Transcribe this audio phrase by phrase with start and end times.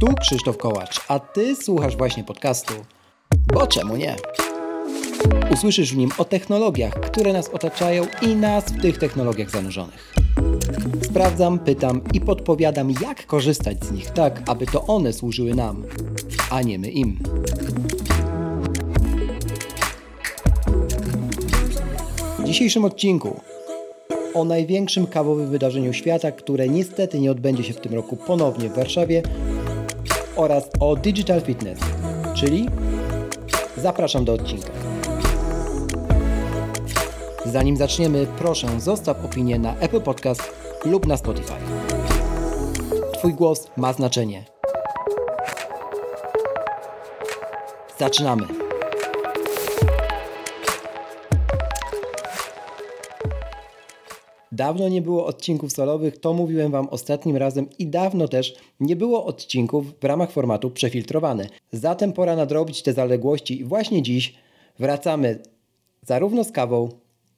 [0.00, 2.74] Tu Krzysztof Kołacz, a Ty słuchasz właśnie podcastu.
[3.54, 4.16] Bo czemu nie?
[5.52, 10.14] Usłyszysz w nim o technologiach, które nas otaczają i nas w tych technologiach zanurzonych.
[11.02, 15.84] Sprawdzam, pytam i podpowiadam, jak korzystać z nich tak, aby to one służyły nam,
[16.50, 17.18] a nie my im.
[22.38, 23.40] W dzisiejszym odcinku
[24.34, 28.74] o największym kawowym wydarzeniu świata, które niestety nie odbędzie się w tym roku ponownie w
[28.74, 29.22] Warszawie
[30.36, 31.78] oraz o Digital Fitness,
[32.34, 32.68] czyli
[33.76, 34.72] zapraszam do odcinka.
[37.46, 40.42] Zanim zaczniemy, proszę zostaw opinię na Apple Podcast
[40.84, 41.54] lub na Spotify.
[43.12, 44.44] Twój głos ma znaczenie.
[47.98, 48.65] Zaczynamy!
[54.56, 59.24] Dawno nie było odcinków solowych, to mówiłem Wam ostatnim razem i dawno też nie było
[59.24, 61.48] odcinków w ramach formatu przefiltrowane.
[61.72, 64.34] Zatem pora nadrobić te zaległości i właśnie dziś
[64.78, 65.42] wracamy
[66.02, 66.88] zarówno z kawą,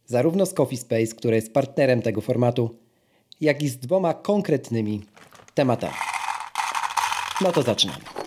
[0.07, 2.79] zarówno z Coffee Space, które jest partnerem tego formatu,
[3.41, 5.03] jak i z dwoma konkretnymi
[5.55, 5.95] tematami.
[7.41, 8.18] No to zaczynamy.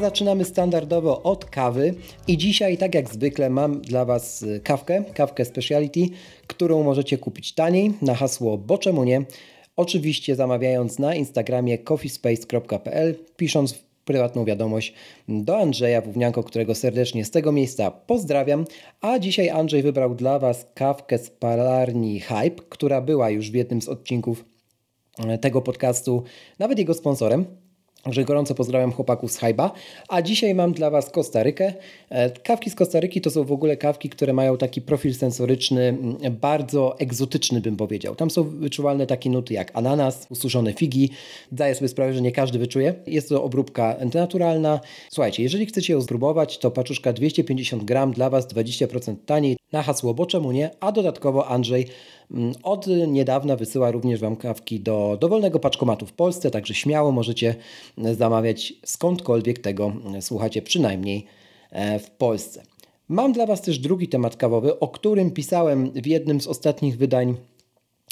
[0.00, 1.94] Zaczynamy standardowo od kawy
[2.28, 6.00] i dzisiaj, tak jak zwykle, mam dla Was y, kawkę, kawkę Speciality,
[6.46, 9.22] którą możecie kupić taniej na hasło Bo czemu nie?
[9.76, 13.74] Oczywiście zamawiając na Instagramie coffeespace.pl, pisząc
[14.04, 14.94] prywatną wiadomość
[15.28, 18.64] do Andrzeja Wównianko, którego serdecznie z tego miejsca pozdrawiam.
[19.00, 23.82] A dzisiaj Andrzej wybrał dla Was kawkę z palarni Hype, która była już w jednym
[23.82, 24.44] z odcinków
[25.26, 26.22] e, tego podcastu,
[26.58, 27.65] nawet jego sponsorem.
[28.06, 29.72] Także gorąco pozdrawiam chłopaków z Hajba.
[30.08, 31.72] A dzisiaj mam dla Was Kostarykę.
[32.10, 36.36] E, kawki z Kostaryki to są w ogóle kawki, które mają taki profil sensoryczny, mm,
[36.40, 38.14] bardzo egzotyczny bym powiedział.
[38.14, 41.10] Tam są wyczuwalne takie nuty jak ananas, ususzone figi.
[41.52, 42.94] Daję sobie sprawę, że nie każdy wyczuje.
[43.06, 44.80] Jest to obróbka naturalna.
[45.10, 50.14] Słuchajcie, jeżeli chcecie ją spróbować, to paczuszka 250 gram dla Was 20% taniej na hasło
[50.14, 50.70] Bo czemu nie?
[50.80, 51.86] A dodatkowo Andrzej
[52.30, 57.54] Mm, od niedawna wysyła również Wam kawki do dowolnego paczkomatu w Polsce, także śmiało możecie
[57.98, 61.26] zamawiać skądkolwiek tego słuchacie, przynajmniej
[61.70, 62.62] e, w Polsce.
[63.08, 67.36] Mam dla Was też drugi temat kawowy, o którym pisałem w jednym z ostatnich wydań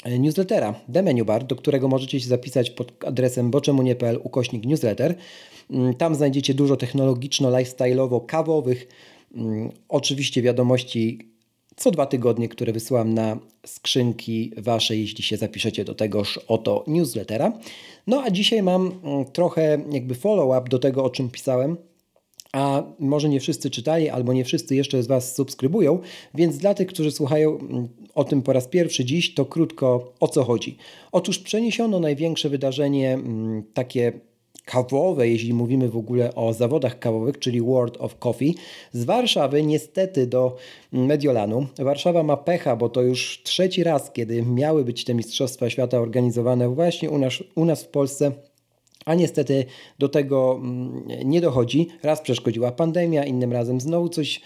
[0.03, 5.15] e, newslettera The Menu Bar, do którego możecie się zapisać pod adresem boczemunie.pl ukośnik newsletter.
[5.71, 8.77] Mm, tam znajdziecie dużo technologiczno-lifestyle'owo-kawowych,
[9.35, 11.34] mm, oczywiście wiadomości
[11.75, 17.59] co dwa tygodnie, które wysyłam na skrzynki Wasze, jeśli się zapiszecie do tegoż oto newslettera.
[18.07, 21.77] No a dzisiaj mam mm, trochę jakby follow-up do tego, o czym pisałem.
[22.53, 25.99] A może nie wszyscy czytali, albo nie wszyscy jeszcze z Was subskrybują,
[26.33, 30.27] więc dla tych, którzy słuchają mm, o tym po raz pierwszy dziś, to krótko o
[30.27, 30.77] co chodzi.
[31.11, 34.13] Otóż przeniesiono największe wydarzenie, mm, takie
[34.65, 38.55] kawowe, jeśli mówimy w ogóle o zawodach kawowych, czyli World of Coffee,
[38.93, 40.55] z Warszawy niestety do
[40.91, 41.67] Mediolanu.
[41.79, 46.69] Warszawa ma pecha, bo to już trzeci raz, kiedy miały być te Mistrzostwa Świata organizowane
[46.69, 48.31] właśnie u nas, u nas w Polsce.
[49.05, 49.65] A niestety
[49.99, 51.87] do tego mm, nie dochodzi.
[52.03, 54.41] Raz przeszkodziła pandemia, innym razem znowu coś,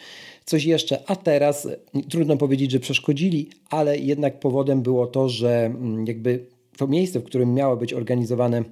[0.46, 1.68] coś jeszcze, a teraz
[2.10, 6.46] trudno powiedzieć, że przeszkodzili, ale jednak powodem było to, że mm, jakby
[6.78, 8.64] to miejsce, w którym miało być organizowane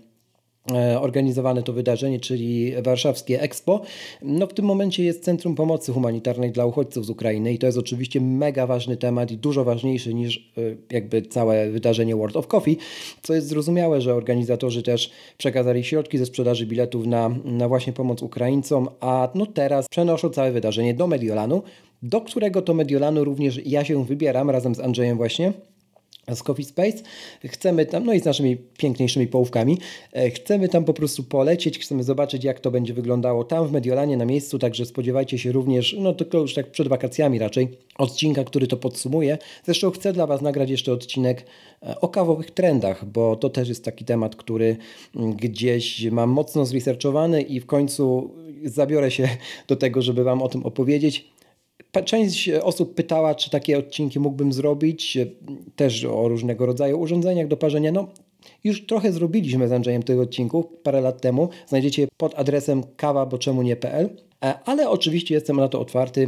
[0.99, 3.81] organizowane to wydarzenie, czyli warszawskie Expo.
[4.21, 7.77] No w tym momencie jest Centrum Pomocy Humanitarnej dla uchodźców z Ukrainy i to jest
[7.77, 10.61] oczywiście mega ważny temat i dużo ważniejszy niż e,
[10.91, 12.77] jakby całe wydarzenie World of Coffee,
[13.21, 18.21] co jest zrozumiałe, że organizatorzy też przekazali środki ze sprzedaży biletów na, na właśnie pomoc
[18.21, 21.61] Ukraińcom, a no teraz przenoszą całe wydarzenie do Mediolanu,
[22.01, 25.53] do którego to Mediolanu również ja się wybieram razem z Andrzejem właśnie
[26.35, 26.97] z Coffee Space.
[27.45, 29.77] Chcemy tam, no i z naszymi piękniejszymi połówkami,
[30.13, 34.17] e, chcemy tam po prostu polecieć, chcemy zobaczyć, jak to będzie wyglądało tam w Mediolanie
[34.17, 38.67] na miejscu, także spodziewajcie się również, no tylko już tak przed wakacjami raczej, odcinka, który
[38.67, 39.37] to podsumuje.
[39.65, 41.45] Zresztą chcę dla Was nagrać jeszcze odcinek
[41.83, 44.77] e, o kawowych trendach, bo to też jest taki temat, który
[45.15, 48.31] mm, gdzieś mam mocno zresearchowany i w końcu
[48.63, 49.29] zabiorę się
[49.67, 51.36] do tego, żeby Wam o tym opowiedzieć.
[52.05, 55.17] Część osób pytała, czy takie odcinki mógłbym zrobić,
[55.75, 57.91] też o różnego rodzaju urządzeniach do parzenia.
[57.91, 58.07] No,
[58.63, 61.49] już trochę zrobiliśmy z Andrzejem tych odcinków parę lat temu.
[61.67, 64.09] Znajdziecie pod adresem kawa, bo czemu nie.pl.
[64.45, 66.27] E, ale oczywiście jestem na to otwarty,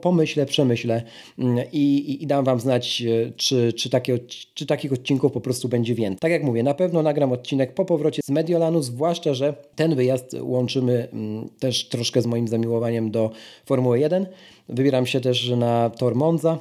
[0.00, 1.02] pomyślę, przemyślę
[1.38, 4.18] mm, i, i, i dam Wam znać, e, czy, czy, takie,
[4.54, 6.18] czy takich odcinków po prostu będzie więcej.
[6.20, 10.36] Tak jak mówię, na pewno nagram odcinek po powrocie z Mediolanu, zwłaszcza, że ten wyjazd
[10.40, 13.30] łączymy mm, też troszkę z moim zamiłowaniem do
[13.66, 14.26] Formuły 1.
[14.68, 16.58] Wybieram się też na Tor Monza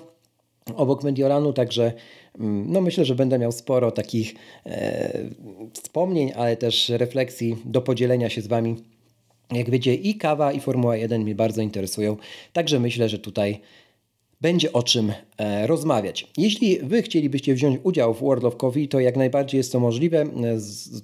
[0.75, 1.93] obok Mediolanu, także
[2.39, 4.35] mm, no myślę, że będę miał sporo takich
[4.65, 5.29] e,
[5.73, 8.75] wspomnień, ale też refleksji do podzielenia się z Wami
[9.51, 12.17] jak wiecie, i kawa, i Formuła 1 mnie bardzo interesują,
[12.53, 13.61] także myślę, że tutaj
[14.41, 16.27] będzie o czym e, rozmawiać.
[16.37, 20.25] Jeśli Wy chcielibyście wziąć udział w World of Coffee, to jak najbardziej jest to możliwe.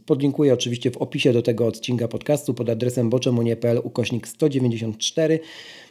[0.05, 5.39] Podlinkuję oczywiście w opisie do tego odcinka podcastu pod adresem boczemunie.pl ukośnik 194.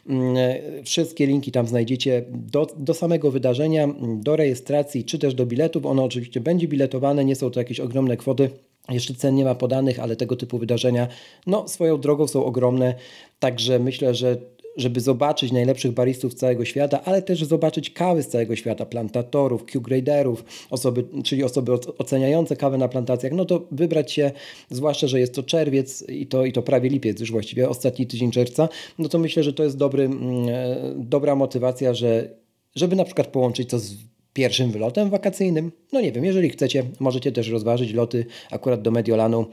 [0.09, 0.35] Mm,
[0.83, 5.85] wszystkie linki tam znajdziecie do, do samego wydarzenia, do rejestracji czy też do biletów.
[5.85, 8.49] Ono oczywiście będzie biletowane, nie są to jakieś ogromne kwoty.
[8.89, 11.07] Jeszcze cen nie ma podanych, ale tego typu wydarzenia
[11.47, 12.95] no, swoją drogą są ogromne.
[13.39, 14.37] Także myślę, że
[14.77, 20.45] żeby zobaczyć najlepszych baristów całego świata, ale też zobaczyć kawy z całego świata, plantatorów, Q-graderów,
[20.69, 24.31] osoby, czyli osoby oceniające kawę na plantacjach, no to wybrać się,
[24.69, 28.31] zwłaszcza, że jest to czerwiec i to, i to prawie lipiec już właściwie, ostatni tydzień
[28.31, 28.69] czerwca,
[28.99, 32.29] no to myślę, że to jest dobry, mm, e, dobra motywacja, że
[32.75, 33.95] żeby na przykład połączyć to z
[34.33, 35.71] pierwszym wylotem wakacyjnym.
[35.91, 39.45] No nie wiem, jeżeli chcecie, możecie też rozważyć loty akurat do Mediolanu.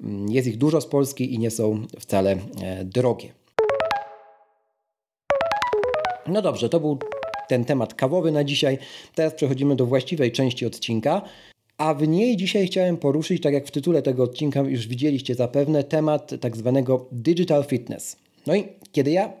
[0.00, 3.39] Mm, jest ich dużo z Polski i nie są wcale e, drogie.
[6.30, 6.98] No dobrze, to był
[7.48, 8.78] ten temat kawowy na dzisiaj.
[9.14, 11.22] Teraz przechodzimy do właściwej części odcinka.
[11.78, 15.84] A w niej dzisiaj chciałem poruszyć, tak jak w tytule tego odcinka już widzieliście zapewne,
[15.84, 18.16] temat tak zwanego digital fitness.
[18.46, 19.32] No i kiedy ja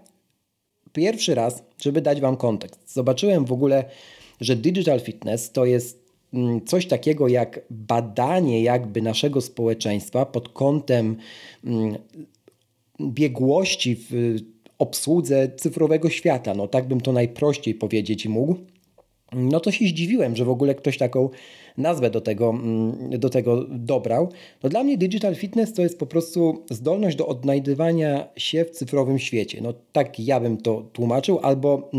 [0.92, 3.84] pierwszy raz, żeby dać Wam kontekst, zobaczyłem w ogóle
[4.40, 11.16] że digital fitness to jest mm, coś takiego jak badanie jakby naszego społeczeństwa pod kątem
[11.64, 11.98] mm,
[13.00, 14.36] biegłości w
[14.80, 16.54] obsłudze cyfrowego świata.
[16.54, 18.56] No tak bym to najprościej powiedzieć mógł.
[19.32, 21.28] No to się zdziwiłem, że w ogóle ktoś taką
[21.78, 24.28] nazwę do tego, mm, do tego dobrał.
[24.62, 29.18] No dla mnie digital fitness to jest po prostu zdolność do odnajdywania się w cyfrowym
[29.18, 29.60] świecie.
[29.62, 31.90] No tak ja bym to tłumaczył, albo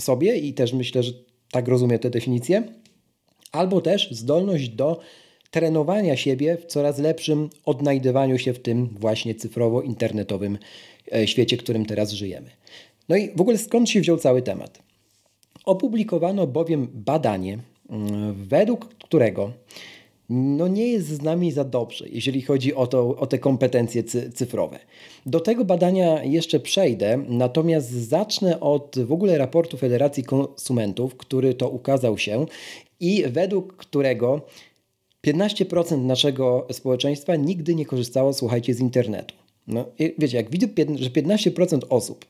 [0.00, 1.12] sobie i też myślę, że
[1.50, 2.62] tak rozumiem tę definicję,
[3.52, 5.00] albo też zdolność do
[5.50, 10.58] trenowania siebie w coraz lepszym odnajdywaniu się w tym właśnie cyfrowo-internetowym e,
[11.26, 12.50] świecie, w którym teraz żyjemy.
[13.08, 14.82] No i w ogóle skąd się wziął cały temat?
[15.64, 17.58] Opublikowano bowiem badanie,
[18.32, 19.52] według którego
[20.28, 24.02] no nie jest z nami za dobrze, jeżeli chodzi o, to, o te kompetencje
[24.34, 24.78] cyfrowe.
[25.26, 31.68] Do tego badania jeszcze przejdę, natomiast zacznę od w ogóle raportu Federacji Konsumentów, który to
[31.68, 32.46] ukazał się
[33.00, 34.40] i według którego
[35.26, 39.34] 15% naszego społeczeństwa nigdy nie korzystało, słuchajcie, z internetu.
[39.66, 39.84] No,
[40.18, 40.66] wiecie, jak widzę,
[40.96, 42.24] że 15% osób,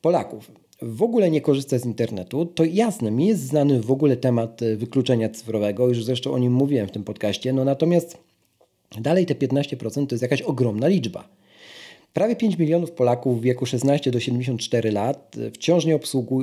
[0.00, 0.50] Polaków,
[0.82, 4.76] w ogóle nie korzysta z internetu, to jasne, mi jest znany w ogóle temat e,
[4.76, 8.18] wykluczenia cyfrowego, już zresztą o nim mówiłem w tym podcaście, no natomiast
[9.00, 11.28] dalej te 15% to jest jakaś ogromna liczba.
[12.12, 15.98] Prawie 5 milionów Polaków w wieku 16 do 74 lat wciąż nie,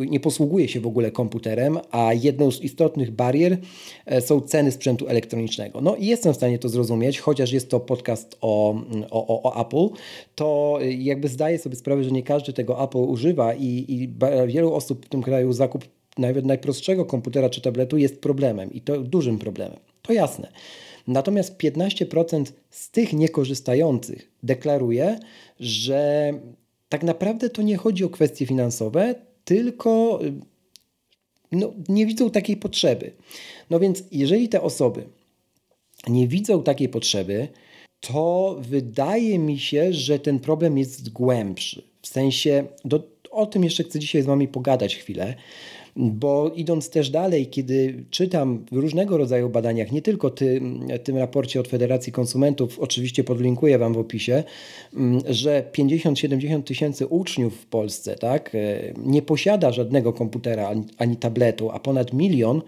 [0.09, 3.57] nie posługuje się w ogóle komputerem, a jedną z istotnych barier
[4.05, 5.81] e, są ceny sprzętu elektronicznego.
[5.81, 8.81] No i jestem w stanie to zrozumieć, chociaż jest to podcast o,
[9.11, 9.95] o, o Apple,
[10.35, 14.13] to jakby zdaję sobie sprawę, że nie każdy tego Apple używa i, i
[14.47, 15.85] wielu osób w tym kraju zakup
[16.17, 19.79] nawet najprostszego komputera czy tabletu jest problemem i to dużym problemem.
[20.01, 20.51] To jasne.
[21.07, 25.19] Natomiast 15% z tych niekorzystających deklaruje,
[25.59, 26.33] że
[26.89, 30.19] tak naprawdę to nie chodzi o kwestie finansowe, tylko
[31.51, 33.11] no, nie widzą takiej potrzeby.
[33.69, 35.03] No więc, jeżeli te osoby
[36.07, 37.47] nie widzą takiej potrzeby,
[37.99, 41.83] to wydaje mi się, że ten problem jest głębszy.
[42.01, 45.35] W sensie, do, o tym jeszcze chcę dzisiaj z Wami pogadać chwilę,
[45.95, 51.59] bo idąc też dalej, kiedy czytam w różnego rodzaju badaniach, nie tylko tym, tym raporcie
[51.59, 54.43] od Federacji Konsumentów, oczywiście podlinkuję Wam w opisie,
[54.93, 61.17] mm, że 50-70 tysięcy uczniów w Polsce tak, e, nie posiada żadnego komputera ani, ani
[61.17, 62.61] tabletu, a ponad milion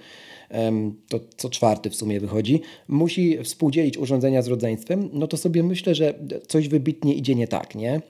[1.07, 5.95] to co czwarty w sumie wychodzi, musi współdzielić urządzenia z rodzeństwem, no to sobie myślę,
[5.95, 6.13] że
[6.47, 8.01] coś wybitnie idzie nie tak, nie?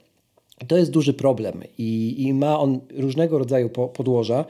[0.66, 4.44] To jest duży problem i, i ma on różnego rodzaju po, podłoża.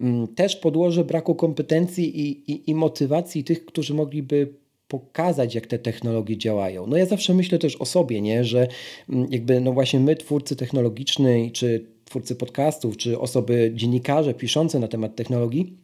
[0.00, 4.54] Mm, też podłoże braku kompetencji i, i, i motywacji tych, którzy mogliby
[4.88, 6.86] pokazać, jak te technologie działają.
[6.86, 8.44] No ja zawsze myślę też o sobie, nie?
[8.44, 8.68] że
[9.08, 14.88] mm, jakby no właśnie my, twórcy technologiczni, czy twórcy podcastów, czy osoby, dziennikarze piszące na
[14.88, 15.76] temat technologii,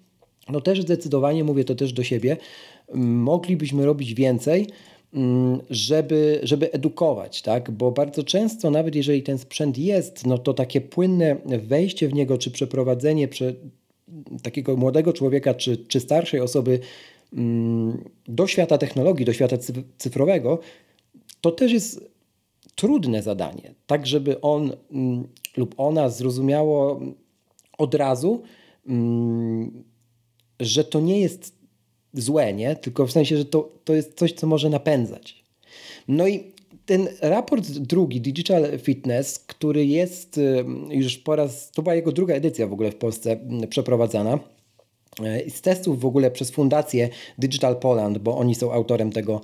[0.49, 2.37] no też zdecydowanie, mówię to też do siebie,
[2.94, 4.66] moglibyśmy robić więcej,
[5.14, 7.71] mm, żeby, żeby edukować, tak?
[7.71, 12.38] bo bardzo często, nawet jeżeli ten sprzęt jest, no to takie płynne wejście w niego,
[12.38, 13.54] czy przeprowadzenie prze,
[14.42, 16.80] takiego młodego człowieka, czy, czy starszej osoby
[17.32, 19.56] mm, do świata technologii, do świata
[19.98, 20.58] cyfrowego,
[21.40, 22.10] to też jest
[22.74, 27.00] trudne zadanie, tak żeby on mm, lub ona zrozumiało
[27.78, 28.42] od razu,
[28.86, 29.84] mm,
[30.60, 31.54] że to nie jest
[32.14, 32.76] złe, nie?
[32.76, 35.44] tylko w sensie, że to, to jest coś, co może napędzać.
[36.08, 36.53] No i
[36.86, 42.34] ten raport drugi, Digital Fitness, który jest y, już po raz, to była jego druga
[42.34, 43.36] edycja w ogóle w Polsce
[43.68, 44.38] przeprowadzana.
[45.46, 49.40] Y, z testów w ogóle przez fundację Digital Poland, bo oni są autorem tego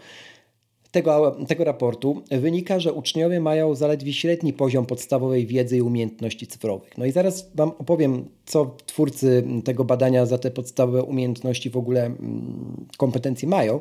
[0.91, 6.99] tego, tego raportu wynika, że uczniowie mają zaledwie średni poziom podstawowej wiedzy i umiejętności cyfrowych.
[6.99, 12.07] No i zaraz Wam opowiem, co twórcy tego badania za te podstawowe umiejętności w ogóle
[12.07, 13.81] mm, kompetencji mają.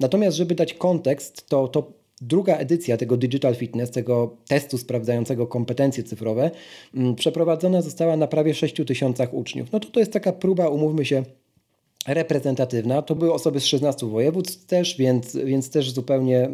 [0.00, 6.02] Natomiast, żeby dać kontekst, to, to druga edycja tego Digital Fitness, tego testu sprawdzającego kompetencje
[6.02, 6.50] cyfrowe,
[6.94, 9.72] mm, przeprowadzona została na prawie 6 tysiącach uczniów.
[9.72, 11.22] No to to jest taka próba, umówmy się,
[12.06, 13.02] reprezentatywna.
[13.02, 16.50] To były osoby z 16 województw też, więc, więc też zupełnie e,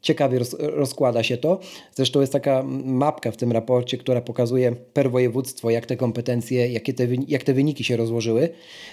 [0.00, 1.58] ciekawie roz, rozkłada się to.
[1.94, 6.94] Zresztą jest taka mapka w tym raporcie, która pokazuje per województwo, jak te kompetencje, jakie
[6.94, 8.48] te, jak te wyniki się rozłożyły.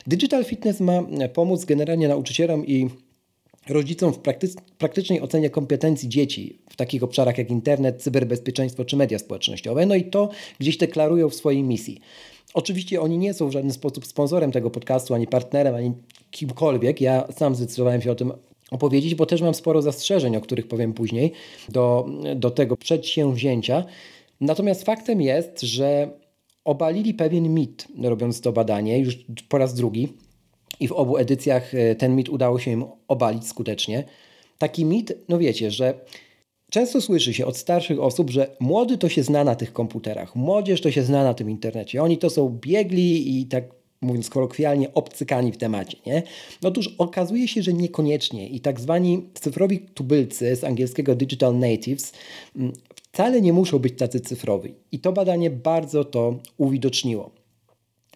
[0.08, 2.90] Digital Fitness ma pomóc generalnie nauczycielom i
[3.70, 4.20] rodzicom w
[4.78, 9.86] praktycznej ocenie kompetencji dzieci w takich obszarach jak internet, cyberbezpieczeństwo czy media społecznościowe.
[9.86, 12.02] No i to gdzieś deklarują w swojej misji.
[12.54, 15.92] Oczywiście oni nie są w żaden sposób sponsorem tego podcastu, ani partnerem, ani
[16.32, 17.02] kimkolwiek.
[17.02, 18.34] Ja sam zdecydowałem się o tym
[18.72, 21.32] opowiedzieć, bo też mam sporo zastrzeżeń, o których powiem później,
[21.70, 23.86] do, do tego przedsięwzięcia.
[24.42, 26.10] Natomiast faktem jest, że
[26.66, 29.18] obalili pewien mit, robiąc to badanie, już
[29.50, 30.14] po raz drugi,
[30.80, 34.04] i w obu edycjach e, ten mit udało się im obalić skutecznie.
[34.58, 35.94] Taki mit, no wiecie, że
[36.72, 40.82] Często słyszy się od starszych osób, że młody to się zna na tych komputerach, młodzież
[40.82, 42.04] to się zna na tym internecie.
[42.04, 43.64] Oni to są biegli i tak
[44.02, 45.98] mówiąc kolokwialnie, obcykani w temacie.
[46.06, 46.24] Nie?
[46.64, 52.14] Otóż okazuje się, że niekoniecznie i tak zwani cyfrowi tubylcy z angielskiego digital natives
[52.56, 52.74] mm,
[53.12, 54.74] wcale nie muszą być tacy cyfrowi.
[54.92, 57.41] I to badanie bardzo to uwidoczniło.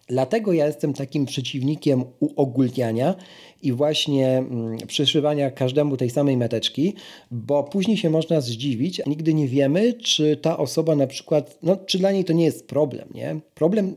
[0.08, 3.14] Dlatego ja jestem takim przeciwnikiem uogólniania
[3.62, 6.94] i właśnie mm, przyszywania każdemu tej samej meteczki,
[7.30, 11.76] bo później się można zdziwić, a nigdy nie wiemy, czy ta osoba na przykład, no,
[11.76, 13.40] czy dla niej to nie jest problem, nie?
[13.54, 13.94] Problem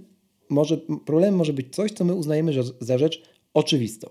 [0.50, 3.22] może, problem może być coś, co my uznajemy za rzecz
[3.54, 4.10] oczywistą.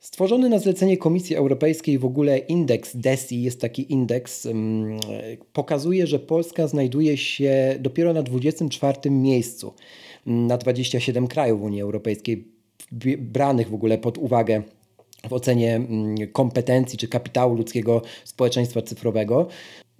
[0.00, 5.00] Stworzony na zlecenie Komisji Europejskiej w ogóle indeks DESI, jest taki indeks, mm,
[5.52, 9.72] pokazuje, że Polska znajduje się dopiero na 24 miejscu
[10.26, 12.48] na 27 krajów Unii Europejskiej,
[13.18, 14.62] branych w ogóle pod uwagę
[15.28, 19.48] w ocenie mm, kompetencji czy kapitału ludzkiego społeczeństwa cyfrowego.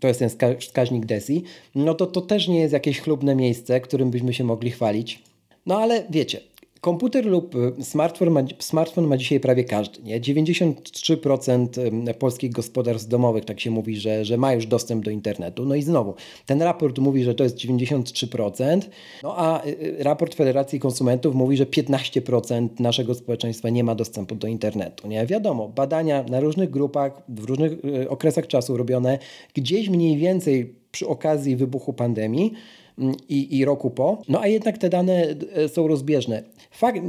[0.00, 1.42] To jest ten wskaźnik DESI.
[1.74, 5.22] No to to też nie jest jakieś chlubne miejsce, którym byśmy się mogli chwalić.
[5.66, 6.40] No ale wiecie,
[6.80, 10.02] Komputer lub y, smartfon ma, smartfon ma dzisiaj prawie każdy.
[10.02, 10.20] Nie?
[10.20, 15.64] 93% polskich gospodarstw domowych, tak się mówi, że, że ma już dostęp do internetu.
[15.64, 16.14] No i znowu,
[16.46, 18.80] ten raport mówi, że to jest 93%,
[19.22, 24.34] no a y, y, raport Federacji Konsumentów mówi, że 15% naszego społeczeństwa nie ma dostępu
[24.34, 25.08] do internetu.
[25.08, 25.26] Nie?
[25.26, 27.72] Wiadomo, badania na różnych grupach, w różnych
[28.08, 29.18] okresach czasu robione,
[29.54, 32.52] gdzieś mniej więcej przy okazji wybuchu pandemii,
[33.28, 34.22] i, i roku po.
[34.28, 36.42] No a jednak te dane e, są rozbieżne.
[36.70, 37.02] Fakt,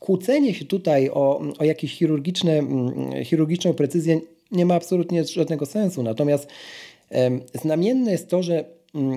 [0.00, 2.62] kłócenie się tutaj o, o jakieś chirurgiczne,
[3.24, 4.20] chirurgiczną precyzję
[4.52, 6.02] nie ma absolutnie żadnego sensu.
[6.02, 6.48] Natomiast
[7.54, 8.64] znamienne jest to, że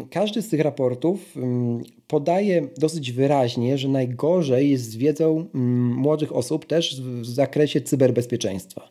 [0.09, 1.35] każdy z tych raportów
[2.07, 5.45] podaje dosyć wyraźnie, że najgorzej jest z wiedzą
[5.95, 8.89] młodych osób też w zakresie cyberbezpieczeństwa.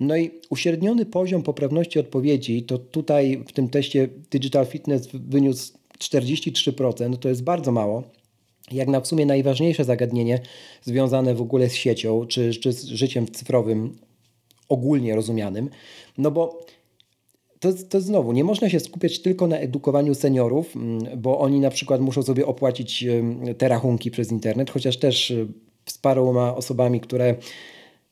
[0.00, 7.16] No i uśredniony poziom poprawności odpowiedzi, to tutaj w tym teście Digital Fitness wyniósł 43%
[7.16, 8.02] to jest bardzo mało.
[8.72, 10.40] Jak na w sumie najważniejsze zagadnienie
[10.82, 13.98] związane w ogóle z siecią, czy, czy z życiem cyfrowym
[14.68, 15.70] ogólnie rozumianym,
[16.18, 16.64] no bo
[17.64, 21.70] to, to znowu, nie można się skupiać tylko na edukowaniu seniorów, mm, bo oni na
[21.70, 23.04] przykład muszą sobie opłacić
[23.58, 25.48] te rachunki przez internet, chociaż też y,
[25.86, 27.34] z paroma osobami, które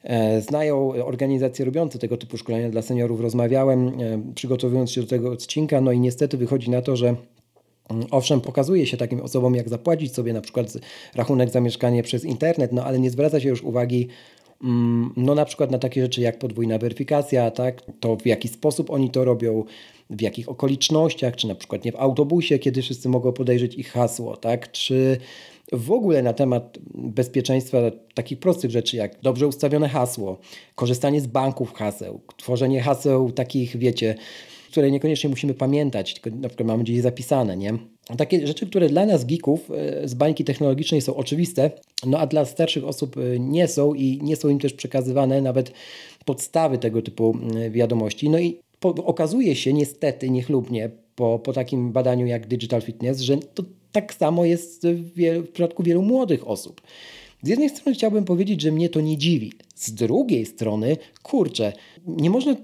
[0.02, 3.92] e, znają organizacje robiące tego typu szkolenia dla seniorów, rozmawiałem, e,
[4.34, 7.16] przygotowując się do tego odcinka, no i niestety wychodzi na to, że
[8.10, 10.66] Owszem, pokazuje się takim osobom, jak zapłacić sobie na przykład
[11.14, 14.08] rachunek za mieszkanie przez internet, no ale nie zwraca się już uwagi
[14.64, 17.82] mm, no na przykład na takie rzeczy jak podwójna weryfikacja, tak?
[18.00, 19.64] to w jaki sposób oni to robią,
[20.10, 24.36] w jakich okolicznościach, czy na przykład nie w autobusie, kiedy wszyscy mogą podejrzeć ich hasło,
[24.36, 24.72] tak?
[24.72, 25.16] Czy
[25.72, 27.78] w ogóle na temat bezpieczeństwa
[28.14, 30.38] takich prostych rzeczy jak dobrze ustawione hasło,
[30.74, 34.14] korzystanie z banków haseł, tworzenie haseł takich, wiecie,
[34.72, 37.74] które niekoniecznie musimy pamiętać, tylko na przykład mamy gdzieś zapisane, nie?
[38.18, 41.70] Takie rzeczy, które dla nas geeków e, z bańki technologicznej są oczywiste,
[42.06, 45.72] no a dla starszych osób e, nie są i nie są im też przekazywane nawet
[46.24, 47.36] podstawy tego typu
[47.70, 48.30] wiadomości.
[48.30, 53.36] No i po, okazuje się niestety, niechlubnie, po, po takim badaniu jak Digital Fitness, że
[53.36, 53.62] to
[53.92, 56.80] tak samo jest w, w przypadku wielu młodych osób.
[57.42, 59.52] Z jednej strony chciałbym powiedzieć, że mnie to nie dziwi.
[59.74, 61.72] Z drugiej strony, kurczę,
[62.06, 62.56] nie można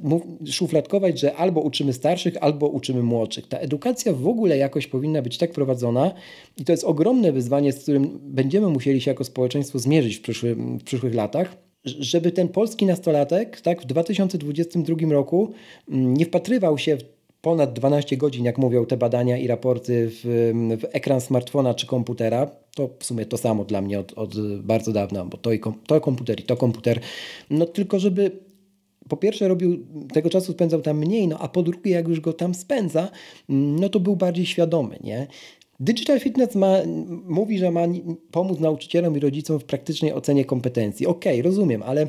[0.47, 3.49] szufladkować, że albo uczymy starszych, albo uczymy młodszych.
[3.49, 6.15] Ta edukacja w ogóle jakoś powinna być tak prowadzona
[6.57, 10.55] i to jest ogromne wyzwanie, z którym będziemy musieli się jako społeczeństwo zmierzyć w, przyszły,
[10.55, 15.53] w przyszłych latach żeby ten polski nastolatek tak, w 2022 roku
[15.89, 20.53] mm, nie wpatrywał się w ponad 12 godzin, jak mówią te badania i raporty, w,
[20.81, 22.51] w ekran smartfona czy komputera.
[22.75, 25.75] To w sumie to samo dla mnie od, od bardzo dawna, bo to, i kom,
[25.87, 27.01] to komputer i to komputer.
[27.51, 28.31] No tylko, żeby
[29.09, 32.33] po pierwsze robił, tego czasu spędzał tam mniej, no a po drugie, jak już go
[32.33, 33.11] tam spędza,
[33.49, 35.27] no to był bardziej świadomy, nie?
[35.81, 36.77] Digital Fitness ma,
[37.25, 37.83] mówi, że ma
[38.31, 41.07] pomóc nauczycielom i rodzicom w praktycznej ocenie kompetencji.
[41.07, 42.09] Okej, okay, rozumiem, ale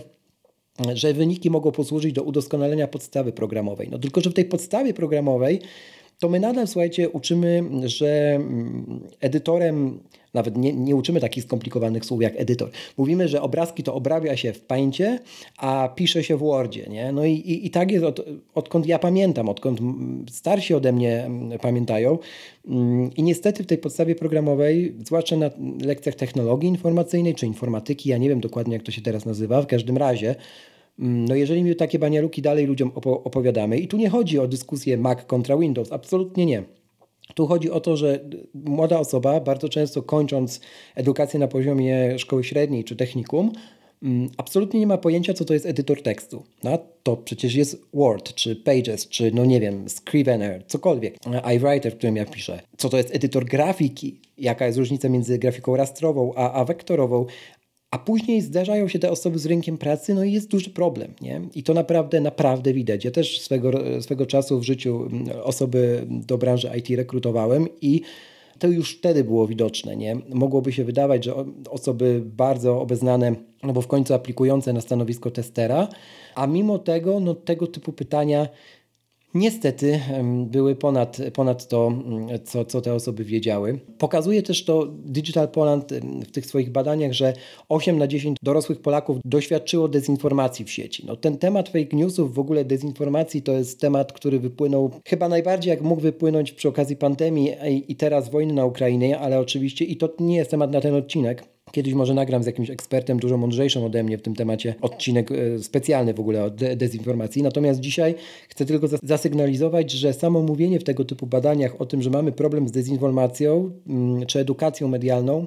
[0.93, 3.87] że wyniki mogą posłużyć do udoskonalenia podstawy programowej.
[3.91, 5.59] No tylko, że w tej podstawie programowej
[6.19, 9.99] to my nadal, słuchajcie, uczymy, że mm, edytorem,
[10.33, 12.69] nawet nie, nie uczymy takich skomplikowanych słów jak edytor.
[12.97, 15.19] Mówimy, że obrazki to obrabia się w Paincie,
[15.57, 16.87] a pisze się w Wordzie.
[16.89, 17.11] Nie?
[17.11, 19.79] No i, i, i tak jest od, odkąd ja pamiętam, odkąd
[20.31, 21.29] starsi ode mnie
[21.61, 22.17] pamiętają.
[22.67, 25.49] Mm, I niestety w tej podstawie programowej, zwłaszcza na
[25.81, 29.67] lekcjach technologii informacyjnej czy informatyki, ja nie wiem dokładnie jak to się teraz nazywa, w
[29.67, 30.35] każdym razie,
[30.99, 35.25] no jeżeli my takie banialuki dalej ludziom opowiadamy i tu nie chodzi o dyskusję Mac
[35.25, 36.63] kontra Windows, absolutnie nie.
[37.35, 38.19] Tu chodzi o to, że
[38.53, 40.61] młoda osoba, bardzo często kończąc
[40.95, 43.51] edukację na poziomie szkoły średniej czy technikum,
[44.03, 46.43] mm, absolutnie nie ma pojęcia, co to jest edytor tekstu.
[46.63, 51.17] No, to przecież jest Word, czy Pages, czy no nie wiem, Scrivener, cokolwiek,
[51.55, 52.59] iWriter, w którym ja piszę.
[52.77, 57.25] Co to jest edytor grafiki, jaka jest różnica między grafiką rastrową a, a wektorową,
[57.91, 61.13] a później zdarzają się te osoby z rynkiem pracy, no i jest duży problem.
[61.21, 61.41] Nie?
[61.55, 63.05] I to naprawdę, naprawdę widać.
[63.05, 68.01] Ja też swego, swego czasu w życiu mm, osoby do branży IT rekrutowałem i
[68.59, 69.95] to już wtedy było widoczne.
[69.95, 70.15] Nie?
[70.29, 71.33] Mogłoby się wydawać, że
[71.69, 75.87] osoby bardzo obeznane, no bo w końcu aplikujące na stanowisko testera,
[76.35, 78.47] a mimo tego no, tego typu pytania
[79.33, 79.99] niestety
[80.45, 83.79] były ponad, ponad to, mm, co, co te osoby wiedziały.
[83.97, 85.93] Pokazuje też to Digital Poland
[86.27, 87.33] w tych swoich badaniach, że
[87.69, 91.03] 8 na 10 dorosłych Polaków doświadczyło dezinformacji w sieci.
[91.07, 95.69] No, ten temat fake newsów, w ogóle dezinformacji, to jest temat, który wypłynął chyba najbardziej
[95.71, 97.51] jak mógł wypłynąć przy okazji pandemii
[97.87, 101.43] i teraz wojny na Ukrainie, ale oczywiście i to nie jest temat na ten odcinek
[101.71, 105.59] Kiedyś może nagram z jakimś ekspertem dużo mądrzejszym ode mnie w tym temacie odcinek e,
[105.59, 107.43] specjalny w ogóle o de dezinformacji.
[107.43, 108.15] Natomiast dzisiaj
[108.49, 112.67] chcę tylko zasygnalizować, że samo mówienie w tego typu badaniach o tym, że mamy problem
[112.67, 115.45] z dezinformacją mm, czy edukacją medialną,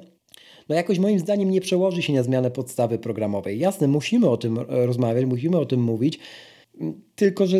[0.69, 3.59] no jakoś moim zdaniem nie przełoży się na zmianę podstawy programowej.
[3.59, 6.19] Jasne, musimy o tym rozmawiać, musimy o tym mówić,
[6.81, 7.57] mm, tylko że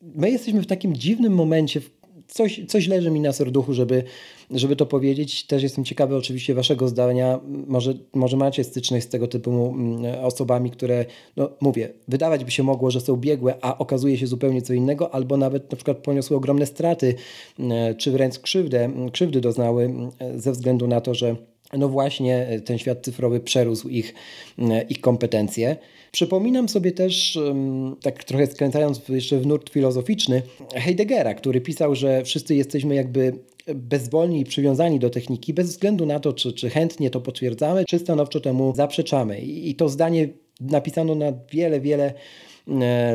[0.00, 1.80] my jesteśmy w takim dziwnym momencie,
[2.26, 4.02] coś, coś leży mi na serduchu, żeby,
[4.50, 5.46] żeby to powiedzieć.
[5.46, 7.40] Też jestem ciekawy oczywiście Waszego zdania.
[7.66, 11.04] Może, może macie styczność z tego typu mm, osobami, które,
[11.36, 15.14] no mówię, wydawać by się mogło, że są biegłe, a okazuje się zupełnie co innego,
[15.14, 17.14] albo nawet na przykład poniosły ogromne straty,
[17.58, 21.36] mm, czy wręcz krzywdę, krzywdy doznały mm, ze względu na to, że
[21.72, 24.14] no właśnie ten świat cyfrowy przerósł ich,
[24.88, 25.76] ich kompetencje.
[26.12, 27.38] Przypominam sobie też,
[28.02, 30.42] tak trochę skręcając jeszcze w nurt filozoficzny,
[30.74, 33.32] Heideggera, który pisał, że wszyscy jesteśmy jakby
[33.74, 37.98] bezwolni i przywiązani do techniki, bez względu na to, czy, czy chętnie to potwierdzamy, czy
[37.98, 39.40] stanowczo temu zaprzeczamy.
[39.40, 40.28] I to zdanie
[40.60, 42.14] napisano na wiele, wiele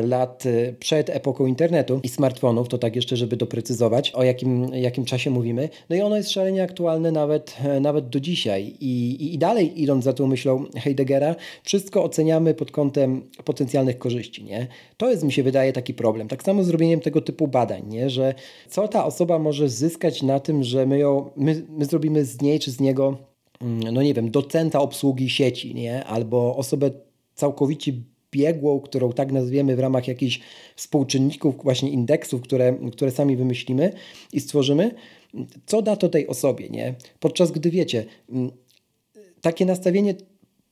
[0.02, 5.04] lat e, przed epoką internetu i smartfonów, to tak jeszcze, żeby doprecyzować, o jakim, jakim
[5.04, 5.68] czasie mówimy.
[5.90, 8.76] No i ono jest szalenie aktualne nawet, e, nawet do dzisiaj.
[8.80, 14.44] I, I dalej idąc za tą myślą Heideggera, wszystko oceniamy pod kątem potencjalnych korzyści.
[14.44, 14.66] Nie?
[14.96, 16.28] To jest, mi się wydaje, taki problem.
[16.28, 18.10] Tak samo z robieniem tego typu badań, nie?
[18.10, 18.34] że
[18.68, 22.60] co ta osoba może zyskać na tym, że my, ją, my, my zrobimy z niej
[22.60, 23.18] czy z niego
[23.60, 26.04] mm, no nie wiem, docenta obsługi sieci, nie?
[26.04, 26.90] albo osobę
[27.34, 27.92] całkowicie
[28.32, 30.40] biegłą, którą tak nazwiemy w ramach jakichś
[30.76, 33.92] współczynników, właśnie indeksów, które, które sami wymyślimy
[34.32, 34.94] i stworzymy,
[35.66, 36.94] co da to tej osobie, nie?
[37.20, 38.04] Podczas gdy wiecie,
[39.40, 40.14] takie nastawienie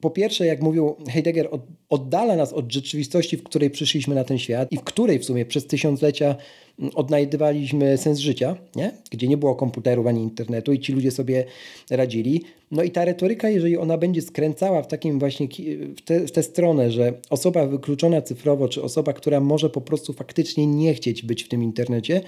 [0.01, 1.49] po pierwsze, jak mówił Heidegger,
[1.89, 5.47] oddala nas od rzeczywistości, w której przyszliśmy na ten świat i w której w sumie
[5.47, 6.37] przez tysiąclecia
[6.79, 8.93] mm, odnajdywaliśmy sens życia, nie?
[9.11, 11.45] gdzie nie było komputerów ani internetu i ci ludzie sobie
[11.91, 12.43] radzili.
[12.71, 15.49] No i ta retoryka, jeżeli ona będzie skręcała w takim właśnie
[15.97, 20.13] w, te, w tę stronę, że osoba wykluczona cyfrowo, czy osoba, która może po prostu
[20.13, 22.21] faktycznie nie chcieć być w tym internecie,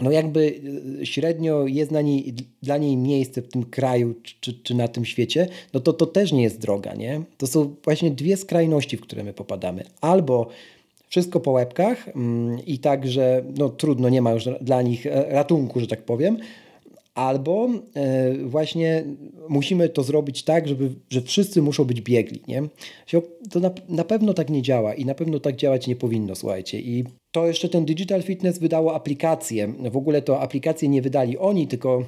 [0.00, 0.60] no jakby
[1.02, 5.04] e, średnio jest na niej, dla niej miejsce w tym kraju czy, czy na tym
[5.04, 7.22] świecie, no to to też nie jest droga, nie?
[7.38, 9.84] To są właśnie dwie skrajności, w które my popadamy.
[10.00, 10.48] Albo
[11.08, 15.26] wszystko po łebkach mm, i tak, że no trudno, nie ma już dla nich e,
[15.28, 16.38] ratunku, że tak powiem,
[17.14, 19.04] albo e, właśnie
[19.48, 22.42] musimy to zrobić tak, żeby, że wszyscy muszą być biegli.
[22.48, 22.62] Nie?
[23.50, 26.80] To na, na pewno tak nie działa i na pewno tak działać nie powinno, słuchajcie.
[26.80, 29.72] I to jeszcze ten Digital Fitness wydało aplikację.
[29.90, 32.04] W ogóle to aplikację nie wydali oni, tylko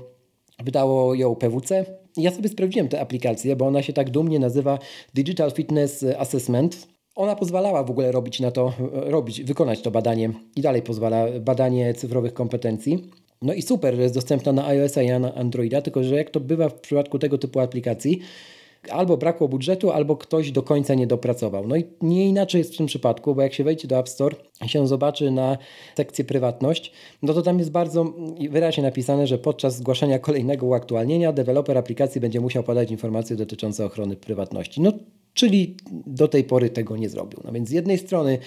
[0.65, 1.85] wydało ją PWC.
[2.17, 4.79] Ja sobie sprawdziłem tę aplikację, bo ona się tak dumnie nazywa
[5.15, 6.89] Digital Fitness Assessment.
[7.15, 11.95] Ona pozwalała w ogóle robić na to, robić, wykonać to badanie i dalej pozwala badanie
[11.95, 13.11] cyfrowych kompetencji.
[13.43, 16.41] No i super, że jest dostępna na iOS-a i na Androida, tylko że jak to
[16.41, 18.21] bywa w przypadku tego typu aplikacji,
[18.91, 21.67] albo brakło budżetu, albo ktoś do końca nie dopracował.
[21.69, 24.37] No i nie inaczej jest w tym przypadku, bo jak się wejdzie do App Store
[24.65, 25.59] i się zobaczy na
[25.97, 28.15] sekcję prywatność, no to tam jest bardzo
[28.51, 34.17] wyraźnie napisane, że podczas zgłaszania kolejnego uaktualnienia deweloper aplikacji będzie musiał podać informacje dotyczące ochrony
[34.17, 34.81] prywatności.
[34.81, 34.93] No
[35.37, 37.41] czyli do tej pory tego nie zrobił.
[37.45, 38.39] No więc z jednej strony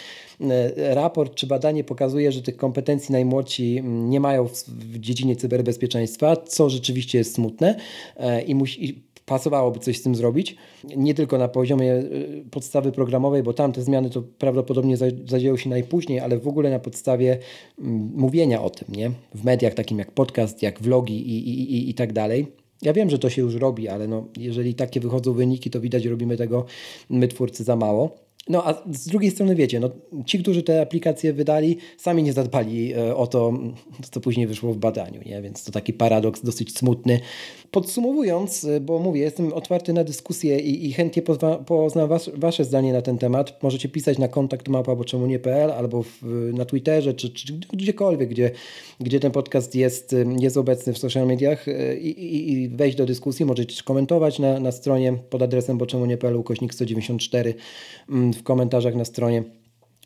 [0.42, 4.54] e, raport czy badanie pokazuje, że tych kompetencji najmłodsi nie mają w,
[5.00, 7.76] dziedzinie cyberbezpieczeństwa, co rzeczywiście jest smutne
[8.18, 10.56] e, i musi, pasowałoby coś z tym zrobić.
[10.98, 12.04] Nie tylko na poziomie e,
[12.52, 14.98] podstawy programowej, bo tamte zmiany to prawdopodobnie
[15.28, 17.38] zadzieją się najpóźniej, ale w ogóle na podstawie
[18.16, 19.12] mówienia o tym, nie?
[19.36, 22.59] W mediach takim jak podcast, jak vlogi i, i, i, i tak dalej.
[22.82, 26.06] Ja wiem, że to się już robi, ale no, jeżeli takie wychodzą wyniki, to widać,
[26.06, 26.66] robimy tego
[27.10, 28.29] my twórcy za mało.
[28.48, 29.90] No a z drugiej strony wiecie, no,
[30.26, 33.54] ci, którzy te aplikacje wydali, sami nie zadbali e, o to,
[34.12, 35.42] co później wyszło w badaniu, nie?
[35.42, 37.20] więc to taki paradoks dosyć smutny.
[37.72, 42.66] Podsumowując, e, bo mówię, jestem otwarty na dyskusję i, i chętnie pozna, poznam was, wasze
[42.66, 43.64] zdanie na ten temat.
[43.64, 48.30] Możecie pisać na kontakt mapa, bo czemu nie.pl albo w, na Twitterze, czy, czy gdziekolwiek,
[48.30, 48.52] gdzie,
[49.00, 51.66] gdzie ten podcast jest, e, jest obecny w social mediach
[52.02, 53.46] i, i, i wejść do dyskusji.
[53.46, 57.54] Możecie komentować na, na stronie pod adresem bo czemu nie.pl ukośnik 194
[58.40, 59.44] w komentarzach na stronie.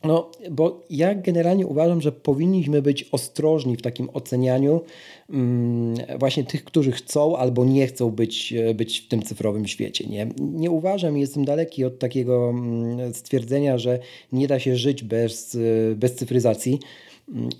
[0.04, 4.82] No, bo ja generalnie uważam, że powinniśmy być ostrożni w takim ocenianiu
[5.30, 10.06] mm, właśnie tych, którzy chcą albo nie chcą być, e, być w tym cyfrowym świecie.
[10.08, 14.00] Nie, nie uważam, jestem daleki od takiego mm, stwierdzenia, że
[14.32, 16.80] nie da się żyć bez, e, bez cyfryzacji.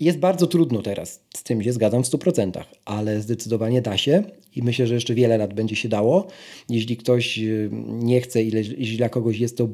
[0.00, 4.22] Jest bardzo trudno teraz, z tym się zgadzam w 100%, ale zdecydowanie da się
[4.56, 6.26] i myślę, że jeszcze wiele lat będzie się dało.
[6.68, 9.68] Jeśli ktoś y, nie chce, jeśli dla kogoś jest to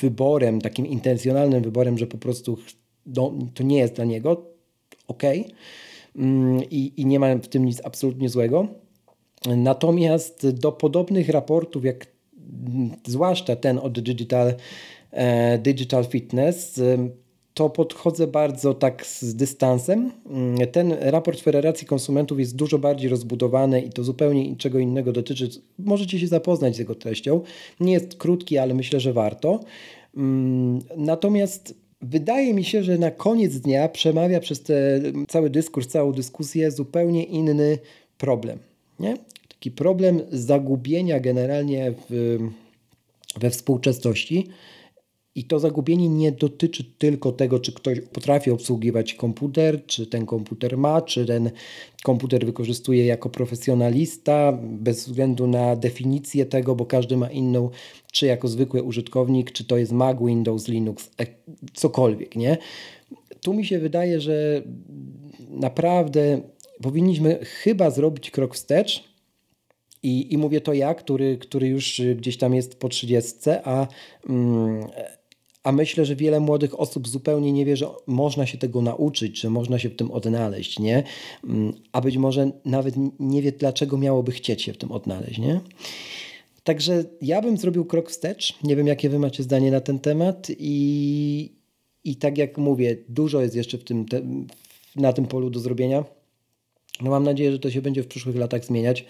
[0.00, 2.58] wyborem, takim intencjonalnym wyborem, że po prostu
[3.06, 4.46] no, to nie jest dla niego,
[5.08, 5.22] ok.
[6.16, 8.68] Mm, I, I nie ma w tym nic absolutnie złego.
[9.56, 12.06] Natomiast do podobnych raportów, jak
[13.06, 14.54] zwłaszcza ten od Digital,
[15.10, 16.80] e, Digital Fitness,
[17.54, 20.12] to podchodzę bardzo tak z dystansem.
[20.30, 25.48] Mm, ten raport Federacji Konsumentów jest dużo bardziej rozbudowany i to zupełnie czego innego dotyczy.
[25.78, 27.40] Możecie się zapoznać z jego treścią.
[27.80, 29.60] Nie jest krótki, ale myślę, że warto.
[30.16, 36.12] Mm, natomiast wydaje mi się, że na koniec dnia przemawia przez ten cały dyskurs, całą
[36.12, 37.78] dyskusję zupełnie inny
[38.18, 38.58] problem.
[39.00, 39.16] Nie?
[39.48, 42.38] Taki problem zagubienia generalnie w,
[43.40, 44.48] we współczesności
[45.34, 50.78] i to zagubienie nie dotyczy tylko tego, czy ktoś potrafi obsługiwać komputer, czy ten komputer
[50.78, 51.50] ma, czy ten
[52.02, 57.70] komputer wykorzystuje jako profesjonalista, bez względu na definicję tego, bo każdy ma inną,
[58.12, 61.26] czy jako zwykły użytkownik, czy to jest Mac, Windows, Linux, e,
[61.72, 62.58] cokolwiek, nie?
[63.40, 64.62] Tu mi się wydaje, że
[65.50, 66.40] naprawdę
[66.82, 69.14] powinniśmy chyba zrobić krok wstecz,
[70.02, 73.86] i, I mówię to ja, który, który już gdzieś tam jest po 30, a
[74.28, 74.86] mm,
[75.64, 79.50] a myślę, że wiele młodych osób zupełnie nie wie, że można się tego nauczyć, że
[79.50, 81.02] można się w tym odnaleźć, nie?
[81.44, 85.60] Mm, a być może nawet nie wie, dlaczego miałoby chcieć się w tym odnaleźć, nie?
[86.64, 88.54] Także ja bym zrobił krok wstecz.
[88.62, 91.52] Nie wiem, jakie wy macie zdanie na ten temat i,
[92.04, 94.22] i tak jak mówię, dużo jest jeszcze w tym, te,
[94.96, 96.04] na tym polu do zrobienia.
[97.00, 99.04] No mam nadzieję, że to się będzie w przyszłych latach zmieniać.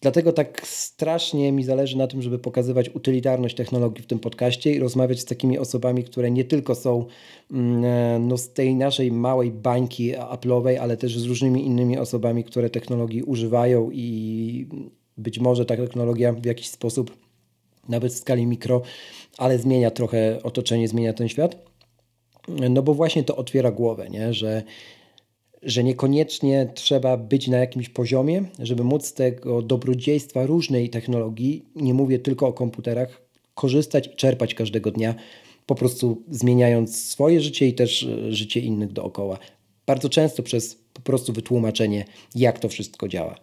[0.00, 4.78] Dlatego tak strasznie mi zależy na tym, żeby pokazywać utylitarność technologii w tym podcaście i
[4.78, 7.06] rozmawiać z takimi osobami, które nie tylko są
[7.50, 12.44] mm, e, no, z tej naszej małej bańki Apple'owej, ale też z różnymi innymi osobami,
[12.44, 14.66] które technologii używają i
[15.16, 17.16] być może ta technologia w jakiś sposób
[17.88, 18.82] nawet w skali mikro,
[19.38, 21.56] ale zmienia trochę otoczenie, zmienia ten świat.
[22.70, 24.34] No bo właśnie to otwiera głowę, nie?
[24.34, 24.62] Że,
[25.62, 31.94] że niekoniecznie trzeba być na jakimś poziomie, żeby móc z tego dobrodziejstwa różnej technologii, nie
[31.94, 33.22] mówię tylko o komputerach,
[33.54, 35.14] korzystać i czerpać każdego dnia,
[35.66, 39.38] po prostu zmieniając swoje życie i też e, życie innych dookoła.
[39.86, 43.34] Bardzo często przez po prostu wytłumaczenie, jak to wszystko działa.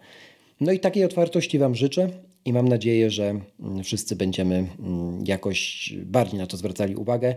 [0.60, 2.08] No i takiej otwartości Wam życzę
[2.44, 7.34] i mam nadzieję, że mm, wszyscy będziemy mm, jakoś bardziej na to zwracali uwagę.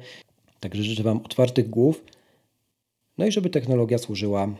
[0.59, 2.03] Także życzę Wam otwartych głów,
[3.17, 4.55] no i żeby technologia służyła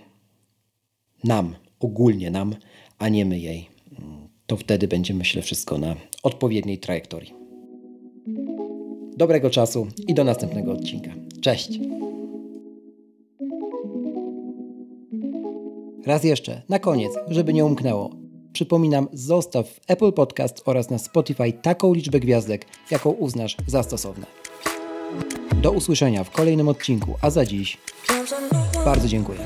[1.24, 2.56] nam, ogólnie nam,
[2.98, 3.70] a nie my jej.
[4.48, 7.34] To wtedy będzie, myślę, wszystko na odpowiedniej trajektorii.
[9.18, 11.12] Dobrego czasu i do następnego odcinka.
[11.42, 11.80] Cześć!
[16.06, 18.10] Raz jeszcze, na koniec, żeby nie umknęło.
[18.54, 24.26] Przypominam, zostaw w Apple Podcast oraz na Spotify taką liczbę gwiazdek, jaką uznasz za stosowne.
[25.62, 27.78] Do usłyszenia w kolejnym odcinku, a za dziś
[28.86, 29.40] bardzo dziękuję.